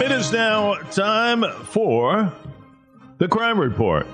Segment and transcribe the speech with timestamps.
[0.00, 2.32] It is now time for
[3.18, 4.06] the crime report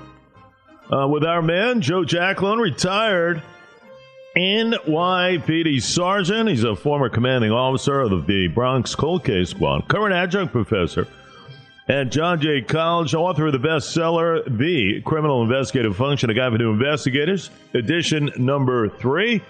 [0.91, 3.43] uh, with our man Joe Giacalone, retired
[4.37, 6.49] NYPD sergeant.
[6.49, 11.07] He's a former commanding officer of the Bronx Cold Case Squad, current adjunct professor
[11.87, 16.57] at John Jay College, author of the bestseller The Criminal Investigative Function: A Guide for
[16.57, 19.43] New Investigators, edition number three.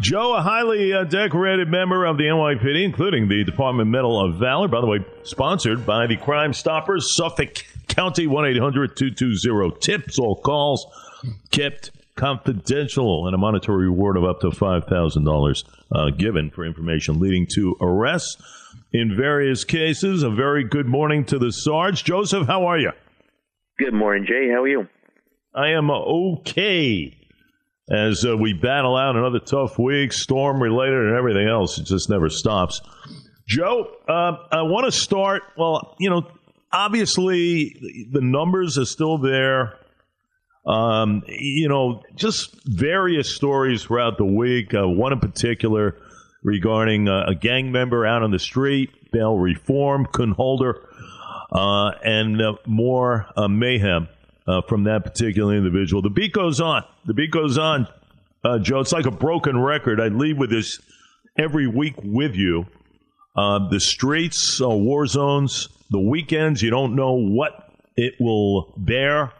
[0.00, 4.66] Joe, a highly uh, decorated member of the NYPD, including the Department Medal of Valor,
[4.66, 10.18] by the way, sponsored by the Crime Stoppers, Suffolk County, 1 800 220 TIPS.
[10.18, 10.86] All calls
[11.50, 17.46] kept confidential and a monetary reward of up to $5,000 uh, given for information leading
[17.54, 18.36] to arrests
[18.94, 20.22] in various cases.
[20.22, 22.04] A very good morning to the Sarge.
[22.04, 22.92] Joseph, how are you?
[23.76, 24.48] Good morning, Jay.
[24.50, 24.88] How are you?
[25.52, 27.12] I am okay
[27.90, 31.76] as uh, we battle out another tough week, storm related and everything else.
[31.78, 32.80] It just never stops.
[33.46, 35.42] Joe, uh, I want to start.
[35.58, 36.22] Well, you know,
[36.72, 37.76] obviously
[38.12, 39.74] the numbers are still there.
[40.66, 44.72] Um, you know, just various stories throughout the week.
[44.72, 45.98] Uh, one in particular
[46.44, 50.34] regarding uh, a gang member out on the street, bail reform, couldn't
[51.50, 54.08] uh, and uh, more mayhem
[54.46, 56.02] uh, from that particular individual.
[56.02, 56.84] The beat goes on.
[57.06, 57.88] The beat goes on,
[58.44, 58.80] uh, Joe.
[58.80, 60.00] It's like a broken record.
[60.00, 60.80] I leave with this
[61.38, 62.66] every week with you.
[63.36, 65.68] Uh, the streets war zones.
[65.90, 69.32] The weekends, you don't know what it will bear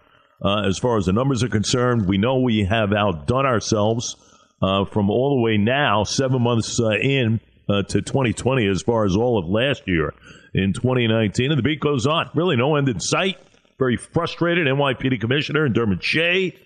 [0.42, 2.06] uh, as far as the numbers are concerned.
[2.06, 4.16] We know we have outdone ourselves
[4.62, 9.16] uh, from all the way now, seven months uh, in to 2020, as far as
[9.16, 10.12] all of last year
[10.52, 11.50] in 2019.
[11.50, 12.28] And the beat goes on.
[12.34, 13.38] Really, no end in sight
[13.78, 16.56] very frustrated NYPD Commissioner Dermot Shea.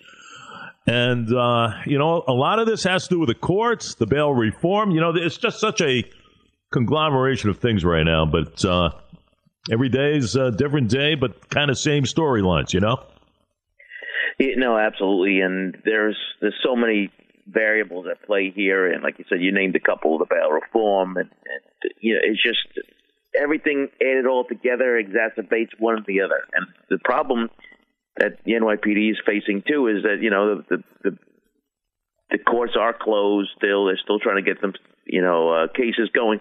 [0.87, 4.07] And, uh, you know, a lot of this has to do with the courts, the
[4.07, 4.91] bail reform.
[4.91, 6.03] You know, it's just such a
[6.71, 8.25] conglomeration of things right now.
[8.25, 8.91] But uh,
[9.71, 13.03] every day is a different day, but kind of same storylines, you know?
[14.39, 15.41] No, absolutely.
[15.41, 17.11] And there's there's so many
[17.51, 18.91] variables at play here.
[18.91, 21.17] And like you said, you named a couple of the bail reform.
[21.17, 22.59] And, and you know, it's just
[23.39, 26.41] everything added all together exacerbates one or the other.
[26.53, 27.49] And the problem
[28.17, 31.17] that the NYPD is facing too is that you know the the,
[32.31, 33.85] the courts are closed still.
[33.85, 34.73] They're still trying to get them
[35.05, 36.39] you know uh, cases going.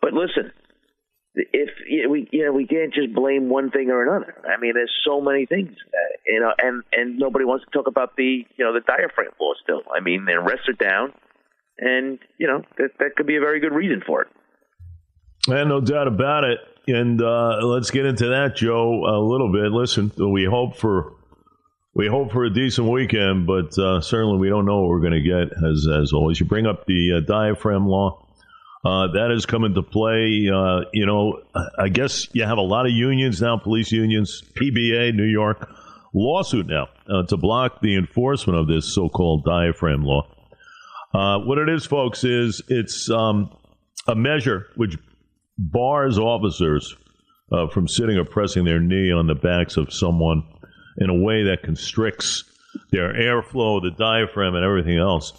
[0.00, 0.52] But listen,
[1.36, 4.34] if you know, we you know we can't just blame one thing or another.
[4.48, 7.86] I mean, there's so many things, uh, you know, and and nobody wants to talk
[7.86, 9.82] about the you know the diaphragm law still.
[9.94, 11.12] I mean, the arrests are down,
[11.78, 14.28] and you know that that could be a very good reason for it.
[15.48, 16.58] And no doubt about it.
[16.88, 19.72] And uh, let's get into that, Joe, a little bit.
[19.72, 21.12] Listen, we hope for
[21.94, 25.12] we hope for a decent weekend, but uh, certainly we don't know what we're going
[25.12, 25.52] to get.
[25.64, 28.25] As as always, you bring up the uh, diaphragm law.
[28.86, 30.48] Uh, that has come into play.
[30.52, 31.40] Uh, you know,
[31.76, 35.68] I guess you have a lot of unions now, police unions, PBA, New York,
[36.14, 40.22] lawsuit now uh, to block the enforcement of this so-called diaphragm law.
[41.12, 43.50] what it is, folks, is it's um,
[44.06, 44.96] a measure which
[45.58, 46.94] bars officers
[47.50, 50.44] uh, from sitting or pressing their knee on the backs of someone
[50.98, 52.44] in a way that constricts
[52.92, 55.32] their airflow, the diaphragm, and everything else.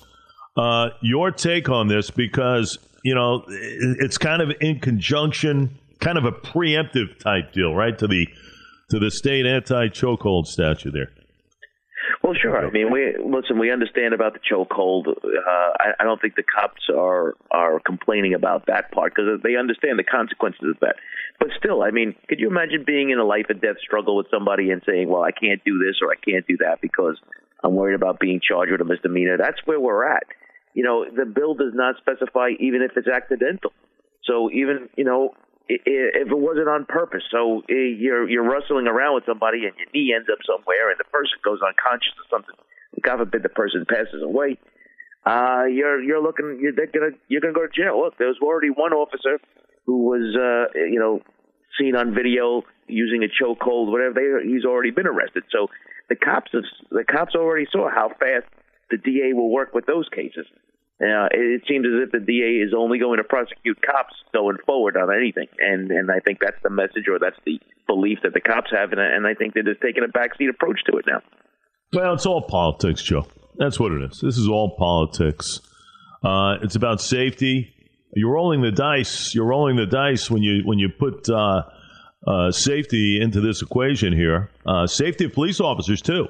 [0.57, 6.25] Uh, your take on this, because you know it's kind of in conjunction, kind of
[6.25, 7.97] a preemptive type deal, right?
[7.97, 8.27] To the
[8.89, 11.11] to the state anti chokehold statute there.
[12.21, 12.67] Well, sure.
[12.67, 13.59] I mean, we listen.
[13.59, 15.07] We understand about the chokehold.
[15.07, 19.55] Uh, I, I don't think the cops are are complaining about that part because they
[19.55, 20.95] understand the consequences of that.
[21.39, 24.27] But still, I mean, could you imagine being in a life and death struggle with
[24.29, 27.15] somebody and saying, "Well, I can't do this or I can't do that because
[27.63, 29.37] I'm worried about being charged with a misdemeanor"?
[29.37, 30.23] That's where we're at.
[30.77, 33.73] You know, the bill does not specify even if it's accidental.
[34.29, 35.33] So even you know,
[35.67, 37.23] if it wasn't on purpose.
[37.31, 41.09] So you're you're wrestling around with somebody and your knee ends up somewhere and the
[41.09, 42.53] person goes unconscious or something.
[43.01, 44.59] God forbid the person passes away.
[45.25, 47.97] Uh, you're you're looking you're gonna you're gonna go to jail.
[47.97, 49.41] Look, there was already one officer
[49.87, 51.21] who was uh, you know
[51.79, 54.13] seen on video using a chokehold, whatever.
[54.13, 55.41] They, he's already been arrested.
[55.49, 55.73] So
[56.07, 58.45] the cops have, the cops already saw how fast
[58.89, 60.45] the DA will work with those cases.
[60.99, 64.97] Uh, it seems as if the DA is only going to prosecute cops going forward
[64.97, 68.41] on anything, and and I think that's the message or that's the belief that the
[68.41, 71.21] cops have, and, and I think they're just taking a backseat approach to it now.
[71.93, 73.27] Well, it's all politics, Joe.
[73.57, 74.19] That's what it is.
[74.23, 75.59] This is all politics.
[76.23, 77.73] Uh, it's about safety.
[78.15, 79.35] You're rolling the dice.
[79.35, 81.61] You're rolling the dice when you when you put uh,
[82.25, 84.49] uh, safety into this equation here.
[84.65, 86.27] Uh, safety of police officers too.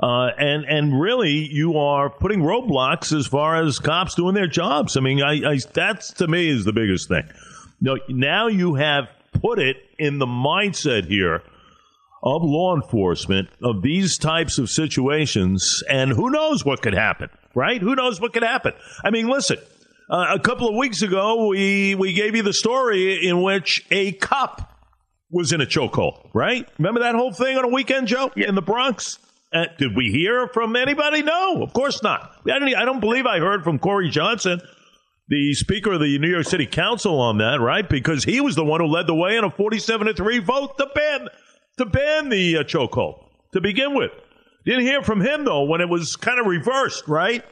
[0.00, 4.96] Uh, and and really, you are putting roadblocks as far as cops doing their jobs.
[4.96, 7.28] I mean, I, I that's to me is the biggest thing.
[7.80, 11.42] No, now you have put it in the mindset here
[12.22, 17.80] of law enforcement of these types of situations, and who knows what could happen, right?
[17.80, 18.74] Who knows what could happen?
[19.04, 19.58] I mean, listen,
[20.10, 24.12] uh, a couple of weeks ago, we we gave you the story in which a
[24.12, 24.76] cop
[25.30, 26.68] was in a chokehold, right?
[26.78, 28.48] Remember that whole thing on a weekend, Joe, yeah.
[28.48, 29.18] in the Bronx?
[29.52, 31.22] Uh, did we hear from anybody?
[31.22, 32.32] No, of course not.
[32.50, 34.60] I don't, I don't believe I heard from Corey Johnson,
[35.28, 37.88] the Speaker of the New York City Council, on that, right?
[37.88, 40.76] Because he was the one who led the way in a 47 to 3 vote
[40.76, 41.28] to ban,
[41.78, 44.10] to ban the uh, chokehold to begin with.
[44.66, 47.42] Didn't hear from him, though, when it was kind of reversed, right?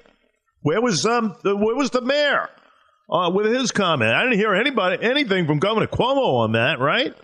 [0.60, 2.50] Where was, um, the, where was the mayor
[3.10, 4.12] uh, with his comment?
[4.12, 7.14] I didn't hear anybody, anything from Governor Cuomo on that, right?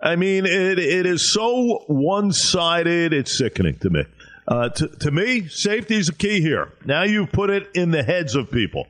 [0.00, 4.04] I mean, it, it is so one sided, it's sickening to me.
[4.46, 6.72] Uh, to, to me, safety is a key here.
[6.84, 8.86] Now you've put it in the heads of people.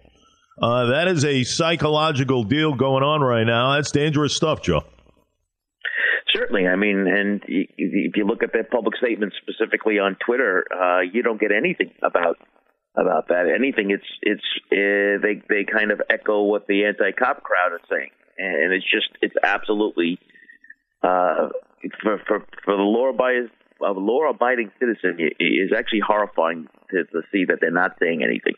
[0.60, 3.74] Uh, that is a psychological deal going on right now.
[3.74, 4.82] That's dangerous stuff, Joe.
[6.34, 11.00] Certainly, I mean, and if you look at their public statements specifically on Twitter, uh,
[11.00, 12.36] you don't get anything about
[12.94, 13.46] about that.
[13.54, 14.42] Anything, it's it's
[14.72, 19.08] uh, they they kind of echo what the anti-cop crowd is saying, and it's just
[19.22, 20.18] it's absolutely
[21.06, 21.48] uh,
[22.02, 23.50] for for for the law abiding
[23.80, 28.54] law abiding citizen is actually horrifying to, to see that they're not saying anything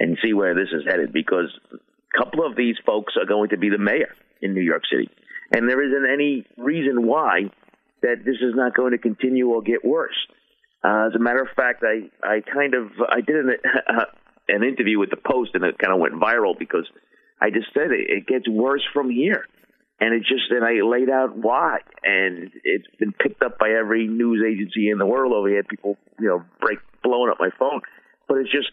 [0.00, 3.58] and see where this is headed because a couple of these folks are going to
[3.58, 5.08] be the mayor in New York City,
[5.54, 7.50] and there isn't any reason why
[8.02, 10.16] that this is not going to continue or get worse.
[10.82, 13.50] Uh, as a matter of fact, I I kind of I did an
[13.88, 14.04] uh,
[14.48, 16.86] an interview with the Post and it kind of went viral because
[17.40, 19.46] I just said it, it gets worse from here
[20.00, 24.06] and it just and I laid out why, and it's been picked up by every
[24.08, 25.62] news agency in the world over here.
[25.62, 27.80] People, you know, break blowing up my phone,
[28.28, 28.70] but it's just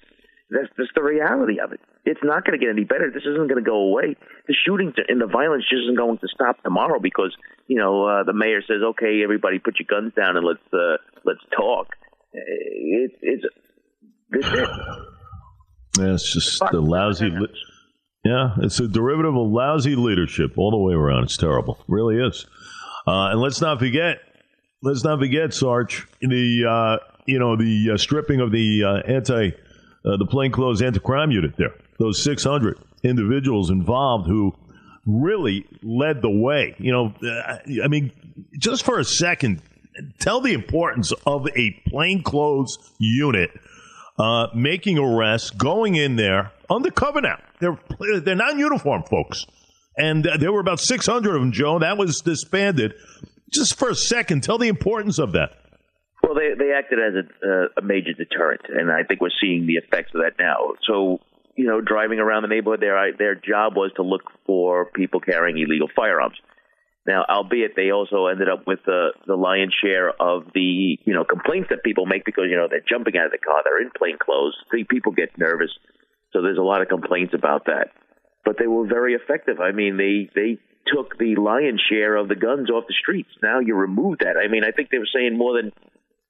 [0.49, 1.79] that's just the reality of it.
[2.05, 3.11] It's not going to get any better.
[3.13, 4.15] This isn't going to go away.
[4.47, 7.35] The shootings and the violence just isn't going to stop tomorrow because
[7.67, 10.97] you know uh, the mayor says, "Okay, everybody, put your guns down and let's uh,
[11.23, 11.87] let's talk."
[12.33, 13.45] It, It's it's
[14.29, 14.69] this it.
[15.99, 17.29] Yeah, it's just the lousy.
[17.29, 17.47] Li-
[18.23, 21.23] yeah, it's a derivative of lousy leadership all the way around.
[21.23, 22.45] It's terrible, it really is.
[23.07, 24.19] Uh, and let's not forget,
[24.83, 29.49] let's not forget, Sarge, the uh, you know the uh, stripping of the uh, anti,
[30.05, 31.73] uh, the plainclothes anti-crime unit there.
[31.97, 34.53] Those 600 individuals involved who
[35.05, 36.75] really led the way.
[36.77, 38.11] You know, uh, I mean,
[38.59, 39.63] just for a second,
[40.19, 43.49] tell the importance of a plainclothes unit
[44.19, 47.39] uh, making arrests, going in there undercover now.
[47.59, 47.79] They're
[48.21, 49.45] they're non-uniform folks,
[49.97, 51.51] and uh, there were about 600 of them.
[51.51, 52.93] Joe, that was disbanded.
[53.51, 55.51] Just for a second, tell the importance of that.
[56.23, 59.75] Well, they they acted as a, a major deterrent, and I think we're seeing the
[59.75, 60.73] effects of that now.
[60.87, 61.19] So
[61.55, 65.57] you know, driving around the neighborhood, their their job was to look for people carrying
[65.57, 66.37] illegal firearms.
[67.05, 71.25] Now, albeit they also ended up with the the lion's share of the you know
[71.25, 73.91] complaints that people make because you know they're jumping out of the car, they're in
[73.97, 74.55] plain clothes.
[74.89, 75.71] People get nervous,
[76.33, 77.89] so there's a lot of complaints about that.
[78.43, 79.59] But they were very effective.
[79.59, 80.57] I mean, they they
[80.87, 83.29] took the lion's share of the guns off the streets.
[83.43, 84.35] Now you remove that.
[84.37, 85.71] I mean, I think they were saying more than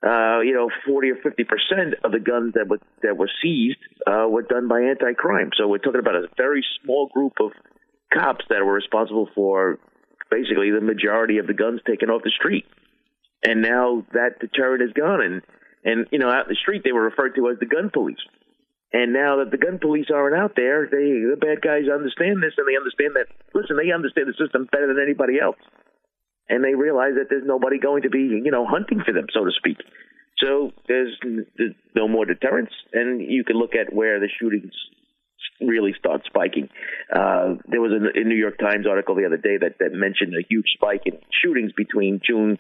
[0.04, 3.78] uh, you know, 40 or 50 percent of the guns that were that were seized
[4.08, 5.52] uh, were done by anti-crime.
[5.56, 7.52] So we're talking about a very small group of
[8.12, 9.78] cops that were responsible for
[10.32, 12.66] basically the majority of the guns taken off the street.
[13.44, 15.42] And now that deterrent is gone, and
[15.84, 18.22] and you know, out in the street they were referred to as the gun police.
[18.94, 22.60] And now that the gun police aren't out there, they the bad guys understand this,
[22.60, 23.32] and they understand that.
[23.56, 25.60] Listen, they understand the system better than anybody else
[26.52, 29.46] and they realize that there's nobody going to be, you know, hunting for them, so
[29.46, 29.78] to speak.
[30.38, 31.18] So there's,
[31.96, 34.74] no more deterrence, and you can look at where the shootings
[35.62, 36.68] really start spiking.
[37.14, 40.34] Uh, there was a, a New York Times article the other day that, that mentioned
[40.34, 42.58] a huge spike in shootings between June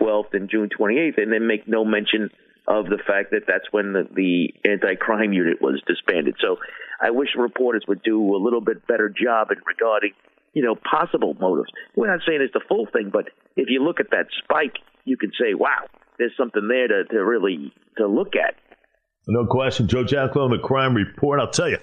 [0.00, 2.30] 12th and June 28th, and then make no mention
[2.66, 6.36] of the fact that that's when the, the anti-crime unit was disbanded.
[6.40, 6.56] So
[7.00, 10.12] I wish reporters would do a little bit better job in regarding
[10.54, 11.68] you know, possible motives.
[11.96, 15.16] We're not saying it's the full thing, but if you look at that spike, you
[15.16, 15.86] can say, wow,
[16.18, 18.54] there's something there to, to really to look at.
[19.26, 19.88] No question.
[19.88, 21.40] Joe Giacalone, the crime report.
[21.40, 21.78] I'll tell you,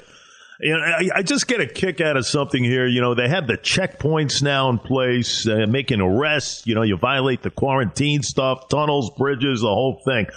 [0.61, 2.87] you know, I, I, just get a kick out of something here.
[2.87, 6.65] You know, they have the checkpoints now in place, uh, making arrests.
[6.67, 10.27] You know, you violate the quarantine stuff, tunnels, bridges, the whole thing.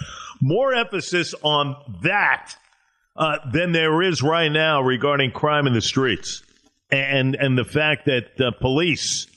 [0.41, 2.55] More emphasis on that
[3.15, 6.43] uh, than there is right now regarding crime in the streets
[6.91, 9.27] and and the fact that uh, police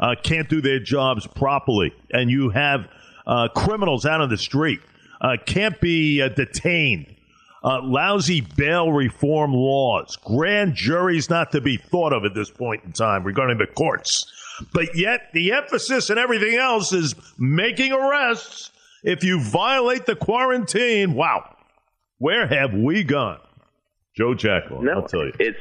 [0.00, 2.86] uh, can't do their jobs properly, and you have
[3.26, 4.80] uh, criminals out on the street,
[5.20, 7.15] uh, can't be detained.
[7.66, 12.84] Uh, lousy bail reform laws, grand juries not to be thought of at this point
[12.84, 14.24] in time regarding the courts.
[14.72, 18.70] But yet, the emphasis and everything else is making arrests
[19.02, 21.14] if you violate the quarantine.
[21.14, 21.56] Wow,
[22.18, 23.40] where have we gone?
[24.16, 25.32] Joe Giacalone, no, I'll tell you.
[25.40, 25.58] It's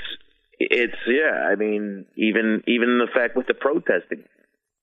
[0.60, 1.48] it's yeah.
[1.52, 4.24] I mean, even even the fact with the protesting,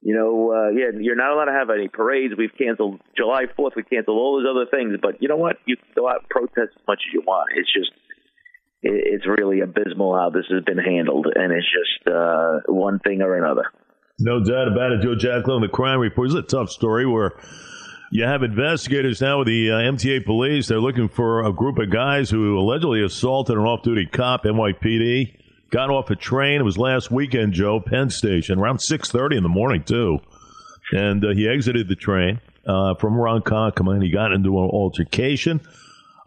[0.03, 2.35] you know, uh, yeah, you're not allowed to have any parades.
[2.37, 3.77] We've canceled July 4th.
[3.77, 4.99] We canceled all those other things.
[5.01, 5.59] But you know what?
[5.65, 7.51] You can go out and protest as much as you want.
[7.57, 7.91] It's just,
[8.83, 13.37] it's really abysmal how this has been handled, and it's just uh, one thing or
[13.37, 13.71] another.
[14.19, 15.03] No doubt about it.
[15.03, 16.29] Joe Giacalone, the crime report.
[16.29, 17.33] is a tough story where
[18.11, 20.67] you have investigators now with the uh, MTA police.
[20.67, 25.42] They're looking for a group of guys who allegedly assaulted an off-duty cop, NYPD.
[25.73, 26.61] Got off a train.
[26.61, 30.19] It was last weekend, Joe, Penn Station, around 6.30 in the morning, too.
[30.93, 33.95] And uh, he exited the train uh, from Ronkonkoma.
[33.95, 35.61] And he got into an altercation.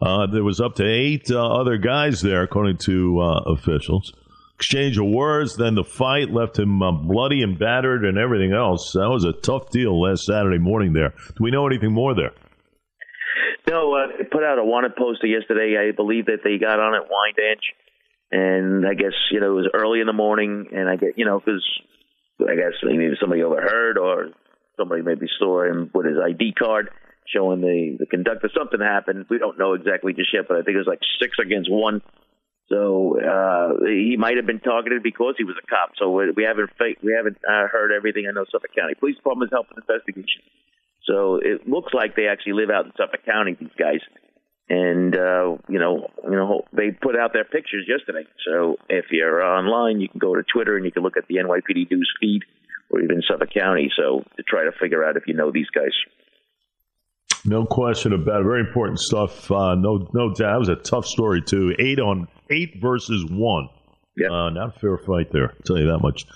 [0.02, 4.12] Uh, there was up to eight uh, other guys there, according to uh, officials
[4.56, 5.56] exchange of words.
[5.56, 8.92] Then the fight left him uh, bloody and battered and everything else.
[8.92, 11.10] That was a tough deal last Saturday morning there.
[11.10, 12.32] Do we know anything more there?
[13.68, 15.76] No, uh, put out a wanted poster yesterday.
[15.76, 17.64] I believe that they got on at Wyandanch,
[18.30, 21.24] and I guess you know it was early in the morning, and I get you
[21.24, 21.64] know because
[22.40, 24.28] I guess maybe somebody overheard or
[24.76, 26.90] somebody maybe saw him with his ID card
[27.34, 29.26] showing the the conductor something happened.
[29.30, 32.02] We don't know exactly just yet, but I think it was like six against one
[32.68, 35.92] so uh, he might have been targeted because he was a cop.
[35.98, 36.70] So we haven't
[37.02, 38.26] we haven't uh, heard everything.
[38.28, 40.42] I know Suffolk County Police Department is helping the investigation.
[41.06, 43.54] So it looks like they actually live out in Suffolk County.
[43.54, 44.02] These guys,
[44.68, 48.28] and uh, you know, you know, they put out their pictures yesterday.
[48.44, 51.36] So if you're online, you can go to Twitter and you can look at the
[51.36, 52.42] NYPD news feed,
[52.90, 53.90] or even Suffolk County.
[53.96, 55.92] So to try to figure out if you know these guys.
[57.44, 58.44] No question about it.
[58.44, 59.50] Very important stuff.
[59.50, 60.38] Uh, no, no doubt.
[60.38, 61.74] That was a tough story too.
[61.78, 63.68] Eight on eight versus one.
[64.16, 65.50] Yeah, uh, not a fair fight there.
[65.50, 66.26] I'll tell you that much.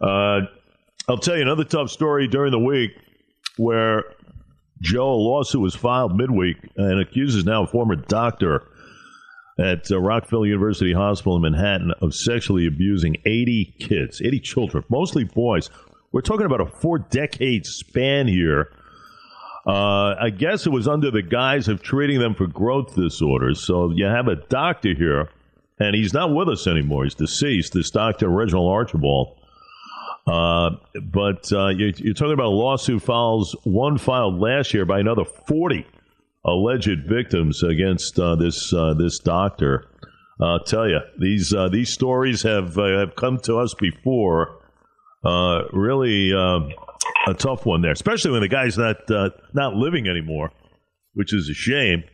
[0.00, 0.46] Uh,
[1.08, 2.92] I'll tell you another tough story during the week
[3.56, 4.04] where
[4.82, 8.66] Joe a lawsuit was filed midweek and accuses now a former doctor
[9.58, 15.24] at uh, Rockefeller University Hospital in Manhattan of sexually abusing 80 kids, 80 children, mostly
[15.24, 15.68] boys.
[16.12, 18.70] We're talking about a four decade span here
[19.66, 23.64] uh, I guess it was under the guise of treating them for growth disorders.
[23.66, 25.28] So you have a doctor here,
[25.78, 27.04] and he's not with us anymore.
[27.04, 27.74] He's deceased.
[27.74, 28.28] This Dr.
[28.28, 29.36] Reginald Archibald.
[30.30, 35.00] Uh, but uh, you're, you're, talking about a lawsuit files, one filed last year by
[35.00, 35.84] another 40
[36.44, 39.86] alleged victims against uh, this uh, this doctor.
[40.40, 44.60] I'll tell you, these uh, these stories have have come to us before.
[45.24, 48.98] really a tough one there, especially when the guy's not
[49.52, 50.52] not living anymore,
[51.14, 52.04] which is a shame.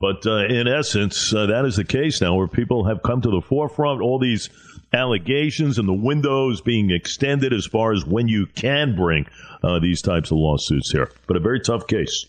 [0.00, 4.00] But in essence, that is the case now, where people have come to the forefront.
[4.00, 4.48] All these
[4.92, 9.26] allegations and the windows being extended as far as when you can bring
[9.62, 11.10] uh, these types of lawsuits here.
[11.26, 12.26] But a very tough case.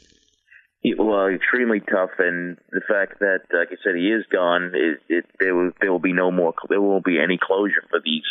[0.97, 5.25] Well, extremely tough, and the fact that, like I said, he is gone, it, it,
[5.39, 8.25] there will there will be no more, there won't be any closure for these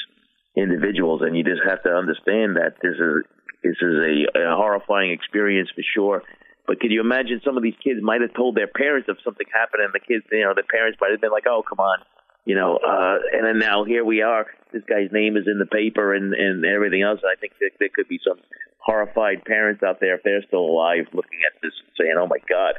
[0.56, 3.22] individuals, and you just have to understand that this is
[3.62, 3.94] this is
[4.34, 6.22] a, a horrifying experience for sure.
[6.66, 9.46] But can you imagine some of these kids might have told their parents if something
[9.54, 12.02] happened, and the kids, you know, the parents might have been like, "Oh, come on,"
[12.44, 12.76] you know.
[12.76, 14.46] Uh, and then now here we are.
[14.72, 17.20] This guy's name is in the paper and and everything else.
[17.24, 18.38] I think that there could be some
[18.78, 22.38] horrified parents out there if they're still alive, looking at this and saying, "Oh my
[22.48, 22.74] God."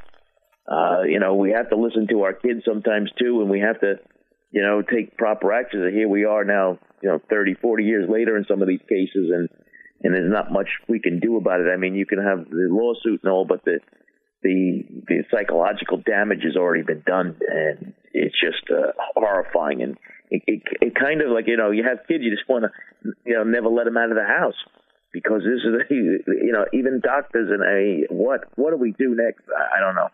[0.68, 3.80] Uh, you know, we have to listen to our kids sometimes too, and we have
[3.82, 3.96] to,
[4.52, 5.84] you know, take proper action.
[5.84, 8.82] And here we are now, you know, 30, 40 years later in some of these
[8.88, 9.50] cases, and
[10.04, 11.68] and there's not much we can do about it.
[11.72, 13.80] I mean, you can have the lawsuit and all, but the
[14.44, 19.82] the the psychological damage has already been done, and it's just uh, horrifying.
[19.82, 19.98] And
[20.30, 23.12] it, it, it kind of like you know, you have kids, you just want to
[23.26, 24.56] you know never let them out of the house
[25.14, 29.44] because this is you know even doctors and a what what do we do next?
[29.50, 30.10] I, I don't know.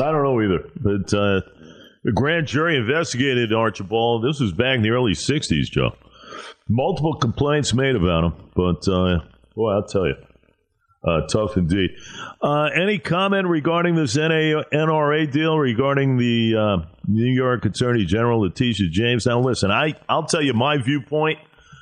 [0.00, 1.40] I don't know either, but uh,
[2.02, 4.24] the grand jury investigated Archibald.
[4.24, 5.92] This was back in the early '60s, Joe.
[6.68, 9.20] Multiple complaints made about him, but uh,
[9.54, 10.16] boy, I'll tell you,
[11.04, 11.90] uh, tough indeed.
[12.42, 18.88] Uh, any comment regarding this NRA deal regarding the uh, New York Attorney General Letitia
[18.90, 19.26] James?
[19.26, 21.38] Now, listen, I I'll tell you my viewpoint.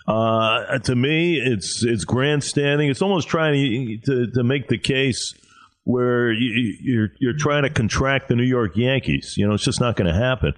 [0.07, 2.91] Uh, to me, it's it's grandstanding.
[2.91, 5.35] It's almost trying to to, to make the case
[5.85, 9.35] where you, you're you're trying to contract the New York Yankees.
[9.37, 10.55] You know, it's just not going to happen.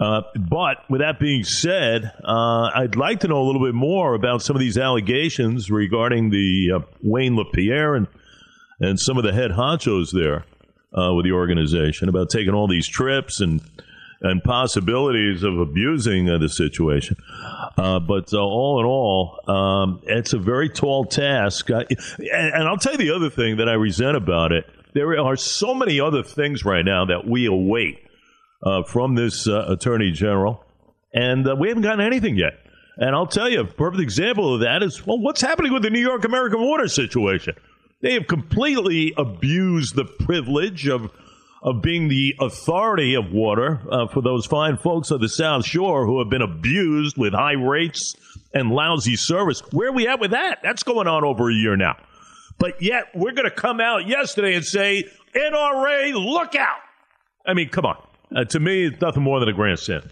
[0.00, 4.14] Uh, but with that being said, uh, I'd like to know a little bit more
[4.14, 8.08] about some of these allegations regarding the uh, Wayne LaPierre and
[8.80, 10.44] and some of the head honchos there
[10.98, 13.60] uh, with the organization about taking all these trips and
[14.20, 17.16] and possibilities of abusing uh, the situation.
[17.76, 21.70] But all in all, um, it's a very tall task.
[21.70, 21.84] I,
[22.18, 24.66] and, and, I'll tell you the other thing that I resent about it.
[24.94, 28.03] There are so many other things right now that we await
[28.86, 30.64] from this uh, attorney general,
[31.12, 32.54] and uh, we haven't gotten anything yet.
[32.96, 35.90] And I'll tell you, a perfect example of that is well, what's happening with the
[35.90, 37.54] New York American Water situation?
[38.00, 41.10] They have completely abused the privilege of
[41.62, 46.04] of being the authority of water uh, for those fine folks of the South Shore
[46.04, 48.14] who have been abused with high rates
[48.52, 49.60] and lousy service.
[49.72, 50.58] Where are we at with that?
[50.62, 51.96] That's going on over a year now.
[52.58, 55.04] But yet we're going to come out yesterday and say,
[55.34, 56.78] NRA, look out.
[57.46, 57.96] I mean, come on.
[58.34, 60.02] Uh, to me, it's nothing more than a grand sin.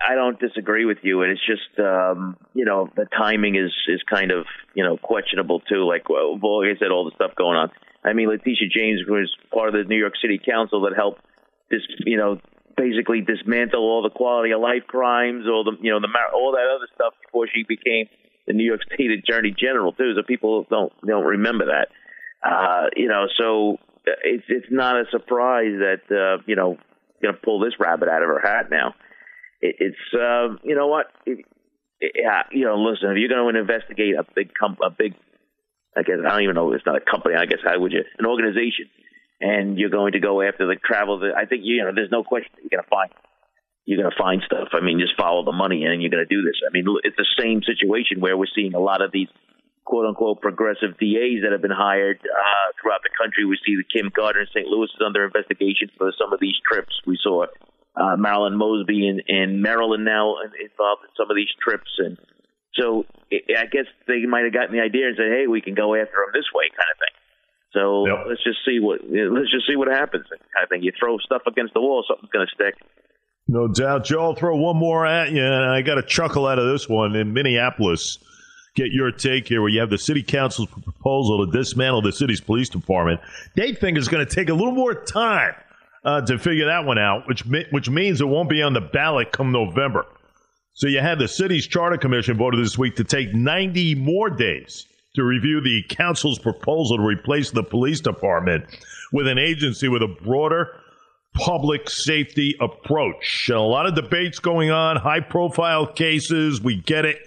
[0.00, 4.00] I don't disagree with you, and it's just um, you know the timing is is
[4.08, 5.86] kind of you know questionable too.
[5.86, 7.70] Like well, like I said, all the stuff going on.
[8.04, 11.20] I mean, Letitia James was part of the New York City Council that helped
[11.70, 12.38] this, you know,
[12.76, 16.64] basically dismantle all the quality of life crimes, all the, you know, the all that
[16.74, 18.06] other stuff before she became
[18.46, 20.14] the New York State Attorney General too.
[20.16, 21.88] So people don't don't remember that.
[22.42, 23.78] Uh, you know, so
[24.24, 26.78] it's it's not a surprise that uh, you know
[27.22, 28.94] going to pull this rabbit out of her hat now.
[29.60, 31.06] It, it's uh, you know what.
[31.26, 31.44] It,
[32.00, 33.10] yeah, you know, listen.
[33.10, 35.14] If you're going to investigate a big comp- a big
[35.98, 36.72] I guess I don't even know.
[36.72, 37.34] It's not a company.
[37.34, 38.04] I guess how would you?
[38.18, 38.86] An organization,
[39.40, 41.20] and you're going to go after the travel.
[41.36, 41.90] I think you know.
[41.94, 43.10] There's no question you're going to find.
[43.84, 44.68] You're going to find stuff.
[44.72, 46.60] I mean, just follow the money, and you're going to do this.
[46.62, 49.28] I mean, it's the same situation where we're seeing a lot of these
[49.88, 53.48] quote unquote progressive DAs that have been hired uh, throughout the country.
[53.48, 54.68] We see the Kim Gardner in St.
[54.68, 56.92] Louis is under investigation for some of these trips.
[57.08, 57.48] We saw
[57.96, 62.20] uh, Marilyn Mosby in, in Maryland now involved in some of these trips, and
[62.76, 65.96] so I guess they might have gotten the idea and said, "Hey, we can go
[65.96, 67.16] after them this way," kind of thing.
[67.72, 68.28] So yep.
[68.28, 70.84] let's just see what let's just see what happens, kind of thing.
[70.84, 72.76] You throw stuff against the wall, something's going to stick.
[73.48, 74.20] No doubt, Joe.
[74.20, 77.16] I'll throw one more at you, and I got a chuckle out of this one
[77.16, 78.20] in Minneapolis.
[78.78, 82.40] Get your take here, where you have the city council's proposal to dismantle the city's
[82.40, 83.20] police department.
[83.56, 85.56] They think it's going to take a little more time
[86.04, 89.32] uh, to figure that one out, which which means it won't be on the ballot
[89.32, 90.06] come November.
[90.74, 94.86] So you had the city's charter commission voted this week to take 90 more days
[95.16, 98.64] to review the council's proposal to replace the police department
[99.12, 100.68] with an agency with a broader
[101.34, 103.48] public safety approach.
[103.48, 107.18] And a lot of debates going on, high profile cases, we get it.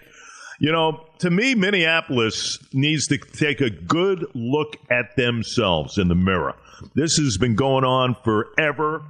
[0.61, 6.15] You know, to me, Minneapolis needs to take a good look at themselves in the
[6.15, 6.55] mirror.
[6.95, 9.03] This has been going on forever.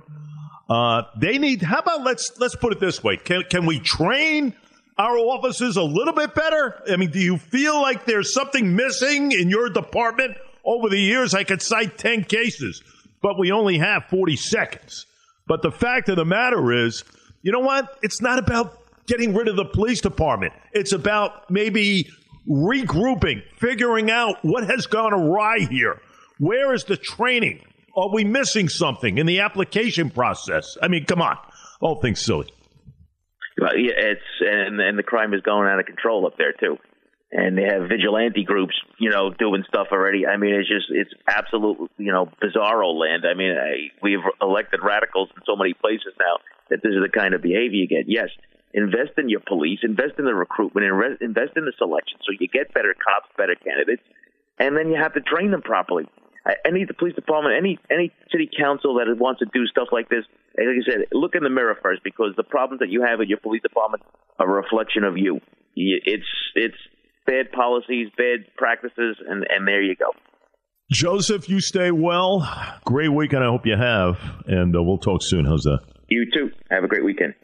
[0.69, 1.61] Uh, they need.
[1.61, 3.17] How about let's let's put it this way?
[3.17, 4.53] Can can we train
[4.97, 6.81] our officers a little bit better?
[6.89, 10.37] I mean, do you feel like there's something missing in your department?
[10.63, 12.83] Over the years, I could cite ten cases,
[13.21, 15.07] but we only have forty seconds.
[15.47, 17.03] But the fact of the matter is,
[17.41, 17.97] you know what?
[18.03, 18.80] It's not about
[19.11, 20.53] getting rid of the police department.
[20.71, 22.07] It's about maybe
[22.49, 26.01] regrouping, figuring out what has gone awry here.
[26.39, 27.61] Where is the training?
[27.95, 30.77] Are we missing something in the application process?
[30.81, 31.37] I mean, come on,
[31.81, 32.47] all things silly.
[33.59, 36.77] Well, yeah, it's and and the crime is going out of control up there too,
[37.33, 40.25] and they have vigilante groups, you know, doing stuff already.
[40.25, 43.25] I mean, it's just it's absolute, you know, bizarro land.
[43.29, 47.11] I mean, I, we've elected radicals in so many places now that this is the
[47.11, 48.05] kind of behavior you get.
[48.07, 48.29] Yes,
[48.73, 50.85] invest in your police, invest in the recruitment,
[51.21, 54.03] invest in the selection, so you get better cops, better candidates,
[54.59, 56.05] and then you have to train them properly
[56.65, 60.25] any the police department, any any city council that wants to do stuff like this,
[60.57, 63.27] like I said, look in the mirror first because the problems that you have at
[63.27, 64.03] your police department
[64.39, 65.39] are a reflection of you.
[65.75, 66.77] It's it's
[67.25, 70.11] bad policies, bad practices, and and there you go.
[70.91, 72.41] Joseph, you stay well.
[72.85, 73.43] Great weekend.
[73.43, 75.45] I hope you have, and uh, we'll talk soon.
[75.45, 75.79] How's that?
[76.09, 76.51] You too.
[76.69, 77.35] Have a great weekend.